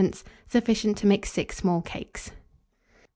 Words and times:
Sufficient 0.47 0.97
to 0.97 1.05
make 1.05 1.27
6 1.27 1.55
small 1.55 1.83
cakes. 1.83 2.31